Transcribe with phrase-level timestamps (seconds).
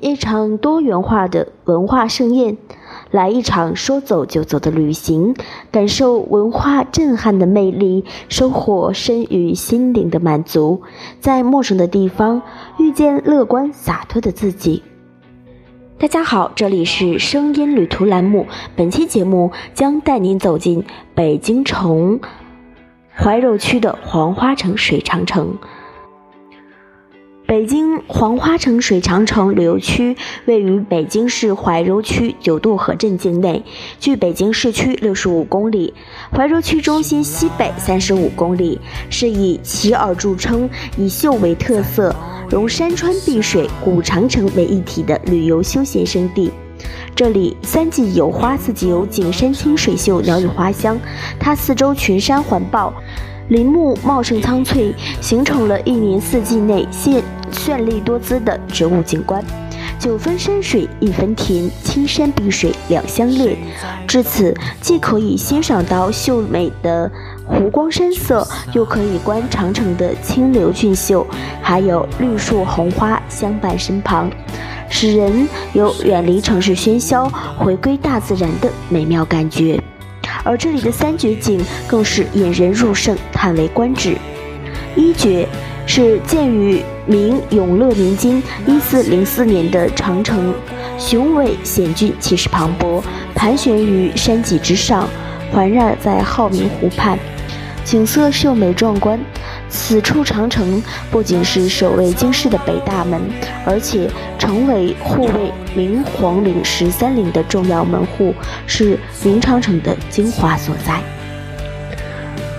[0.00, 2.56] 一场多元化的文化盛宴，
[3.10, 5.34] 来一场说走就走的旅行，
[5.70, 10.82] 感受文化震撼的魅力，收获身与心灵的满足，
[11.20, 12.42] 在陌生的地方
[12.78, 14.82] 遇见乐观洒脱的自己。
[15.96, 20.84] 大家好，这里是声音旅途栏目，本期节目将带您走进
[21.14, 22.20] 北京城
[23.16, 25.56] 怀柔区的黄花城水长城。
[27.46, 30.16] 北京黄花城水长城旅游区
[30.46, 33.62] 位于北京市怀柔区九渡河镇境内，
[34.00, 35.92] 距北京市区六十五公里，
[36.34, 38.80] 怀柔区中心西北三十五公里，
[39.10, 42.16] 是以奇尔著称、以秀为特色、
[42.48, 46.50] 融山川碧水、古长城为一体的旅游休闲胜地。
[47.14, 50.98] 这里三季有花，四季有景，山清水秀，鸟语花香。
[51.38, 52.90] 它四周群山环抱。
[53.48, 57.22] 林木茂盛苍翠，形成了一年四季内现
[57.52, 59.44] 绚丽多姿的植物景观。
[59.98, 63.56] 九分山水一分田，青山碧水两相恋。
[64.06, 67.10] 至此，既可以欣赏到秀美的
[67.46, 71.26] 湖光山色，又可以观长城的清流俊秀，
[71.62, 74.30] 还有绿树红花相伴身旁，
[74.88, 79.82] 使人有远离城市喧嚣，回归大自然的美妙感觉。
[80.44, 84.16] 而这里的三绝景更是引人入胜，叹为观止。
[84.94, 85.48] 一绝
[85.86, 90.54] 是建于明永乐年间（一四零四年）的长城，
[90.98, 93.02] 雄伟险峻，气势磅礴，
[93.34, 95.08] 盘旋于山脊之上，
[95.50, 97.18] 环绕在浩明湖畔，
[97.82, 99.18] 景色秀美壮观。
[99.76, 100.80] 此处长城
[101.10, 103.20] 不仅是守卫京师的北大门，
[103.66, 104.08] 而且
[104.38, 108.32] 成为护卫明皇陵十三陵的重要门户，
[108.68, 111.02] 是明长城的精华所在。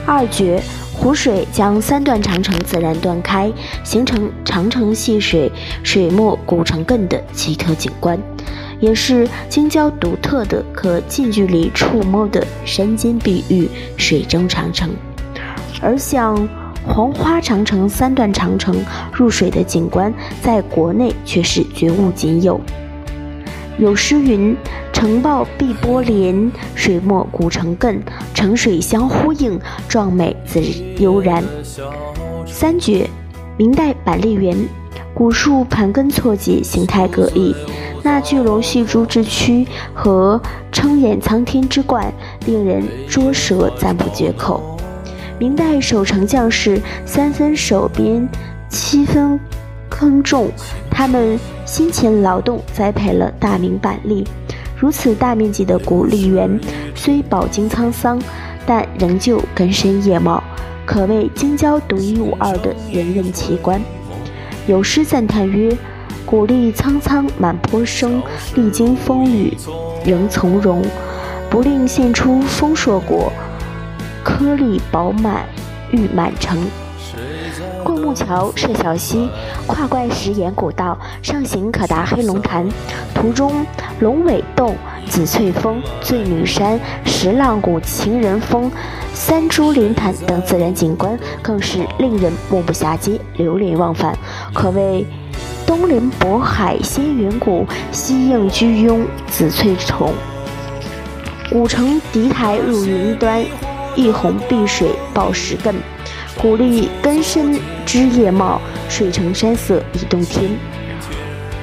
[0.06, 0.62] 二绝，
[0.94, 3.52] 湖水将三段长城自然断开，
[3.84, 5.50] 形成长城戏水、
[5.84, 8.20] 水墨古城亘的奇特景观，
[8.82, 14.90] 也是京郊独特的可近距离触摸的山间碧玉、水中长城。
[15.82, 16.48] 而像
[16.88, 18.76] 黄花长城三段长城
[19.12, 22.60] 入水的景观，在国内却是绝无仅有。
[23.78, 24.56] 有诗云
[24.94, 28.00] ：“城抱碧波连，水墨古城亘，
[28.34, 29.60] 城水相呼应，
[29.90, 30.62] 壮美自
[30.98, 31.44] 悠然。”
[32.48, 33.10] 三绝，
[33.58, 34.56] 明代板栗园，
[35.14, 37.54] 古树盘根错节，形态各异，
[38.02, 40.40] 那巨龙戏珠之躯和
[40.72, 42.14] 撑眼苍天之冠，
[42.46, 44.75] 令人捉舌赞不绝口。
[45.38, 48.28] 明代守城将士三分守边，
[48.70, 49.38] 七分
[49.90, 50.50] 耕种，
[50.90, 54.26] 他们辛勤劳动，栽培了大明板栗。
[54.78, 56.60] 如此大面积的古栗园，
[56.94, 58.22] 虽饱经沧桑，
[58.66, 60.42] 但仍旧根深叶茂，
[60.86, 63.82] 可谓京郊独一无二的人文奇观。
[64.68, 65.76] 有诗赞叹曰
[66.26, 68.22] ：“古栗苍苍满坡生，
[68.56, 69.54] 历经风雨
[70.06, 70.82] 仍从容，
[71.50, 73.32] 不令现出丰硕果。”
[74.26, 75.46] 颗粒饱满，
[75.92, 76.58] 玉满城。
[77.84, 79.30] 过木桥，涉小溪，
[79.68, 82.68] 跨怪石岩古道，上行可达黑龙潭。
[83.14, 83.64] 途中，
[84.00, 84.76] 龙尾洞、
[85.08, 88.70] 紫翠峰、醉女山、石浪谷、情人峰、
[89.14, 94.18] 三珠连潭等自然景观，更是令人目不暇接，流连忘返。
[94.56, 95.06] 可谓
[95.68, 100.12] 东临渤海仙云谷，西应居庸紫翠丛。
[101.52, 103.46] 古城敌台入云端。
[103.96, 105.74] 一泓碧水抱石亘，
[106.40, 110.52] 古栗根深枝叶茂，水城山色已洞天。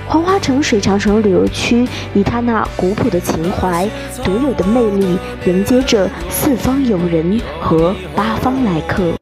[0.09, 3.89] 黄花城水长城旅游区以它那古朴的情怀、
[4.23, 9.15] 独有的魅力，迎接着四方友人和八方来客。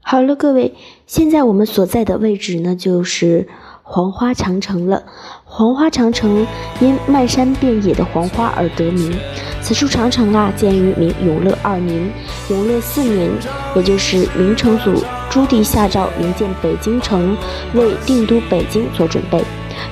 [0.00, 0.74] 好了，各位，
[1.06, 3.48] 现在我们所在的位置呢，就是
[3.82, 5.04] 黄花长城了。
[5.56, 6.44] 黄花长城
[6.80, 9.16] 因漫山遍野的黄花而得名。
[9.62, 12.10] 此处长城啊，建于明永乐二年，
[12.50, 13.30] 永乐四年，
[13.76, 17.36] 也就是明成祖朱棣下诏营建北京城，
[17.72, 19.44] 为定都北京做准备。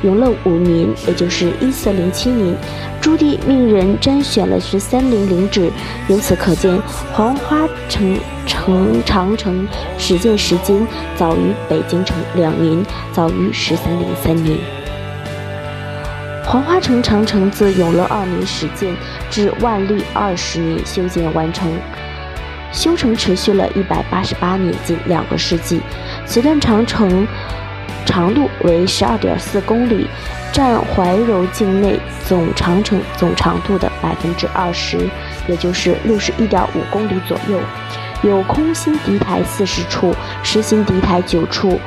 [0.02, 2.56] 永乐五年，也就是一四零七年，
[3.00, 5.70] 朱棣命人甄选了十三陵陵址。
[6.08, 6.76] 由此可见，
[7.12, 8.18] 黄花城
[8.48, 9.64] 城长城
[9.96, 10.84] 始建时间
[11.14, 14.58] 早于北京城两年，早于十三陵三年。
[16.44, 18.94] 黄花城长城自永乐二年始建，
[19.30, 21.72] 至万历二十年修建完成，
[22.72, 25.80] 修成持续了一百八十八年，近两个世纪。
[26.26, 27.26] 此段长城
[28.04, 30.06] 长度为十二点四公里，
[30.52, 31.98] 占怀柔境内
[32.28, 35.08] 总长城总长度的百分之二十，
[35.46, 37.58] 也就是六十一点五公里左右。
[38.22, 41.80] 有空心敌台四十处，实心敌台九处，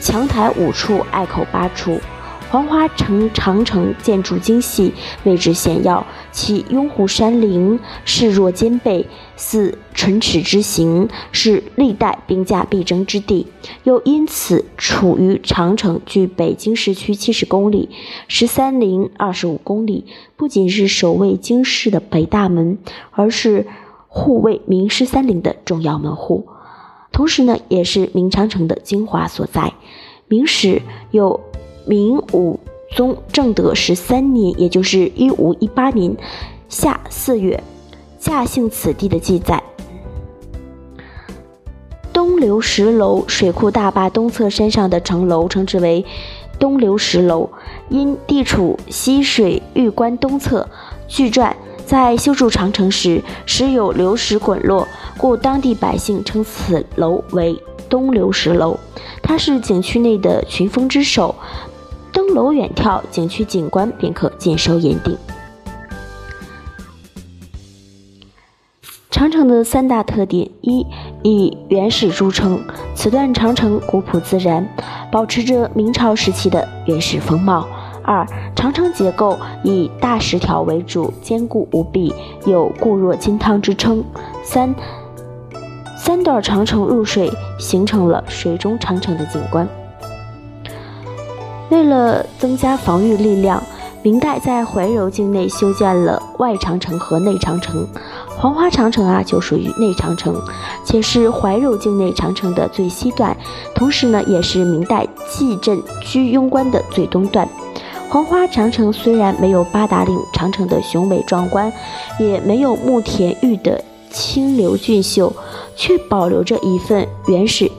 [0.00, 2.00] 墙台五处，隘口八处。
[2.50, 9.06] 黄花城长城建筑精细，位置险要，其拥护山林，势若兼备，
[9.36, 13.46] 似唇齿之形，是历代兵家必争之地。
[13.84, 17.90] 又因此处于长城距北京市区七十公里，
[18.28, 22.78] 十三陵二十五公里，不仅是守卫京师的北大门，
[23.10, 23.66] 而是
[24.06, 26.48] 护卫明十三陵的重要门户。
[27.12, 29.74] 同时呢，也是明长城的精华所在。
[30.28, 30.80] 明史
[31.10, 31.38] 有。
[31.88, 32.60] 明武
[32.94, 36.14] 宗正德十三年，也就是一五一八年
[36.68, 37.62] 夏四月，
[38.18, 39.62] 驾幸此地的记载。
[42.12, 46.04] 东流石楼水库大坝东侧山上的城楼称之为
[46.58, 47.48] 东流石楼，
[47.88, 50.68] 因地处西水玉关东侧。
[51.06, 51.56] 据传，
[51.86, 54.86] 在修筑长城时，时有流石滚落，
[55.16, 57.58] 故当地百姓称此楼为
[57.88, 58.78] 东流石楼。
[59.22, 61.34] 它是景区内的群峰之首。
[62.18, 65.16] 登楼远眺，景区景观便可尽收眼底。
[69.08, 70.84] 长城的三大特点：一、
[71.22, 72.60] 以原始著称，
[72.92, 74.68] 此段长城古朴自然，
[75.12, 77.64] 保持着明朝时期的原始风貌；
[78.02, 78.26] 二、
[78.56, 82.12] 长城结构以大石条为主，坚固无比，
[82.44, 84.02] 有固若金汤之称；
[84.42, 84.74] 三、
[85.96, 87.30] 三段长城入水，
[87.60, 89.68] 形成了水中长城的景观。
[91.70, 93.62] 为了增加防御力量，
[94.02, 97.86] 明代在怀柔境内修建了外长城和内长城。
[98.36, 100.34] 黄花长城啊，就属于内长城，
[100.84, 103.36] 且是怀柔境内长城的最西段，
[103.74, 107.48] 同时呢，也是明代蓟镇居庸关的最东段。
[108.08, 111.70] 黄花长城虽然没有八达岭长城的雄伟壮观，
[112.18, 115.30] 也没有慕田峪的清流俊秀，
[115.76, 117.70] 却保留着一份原始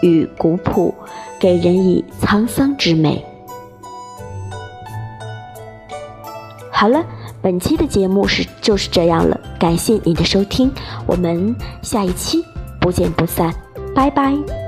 [0.00, 0.94] 与古朴，
[1.38, 3.22] 给人以沧桑之美。
[6.76, 7.02] 好了，
[7.40, 10.70] 本期的节目是就是这样了，感谢你的收听，
[11.06, 12.44] 我们下一期
[12.80, 13.54] 不见不散，
[13.94, 14.63] 拜拜。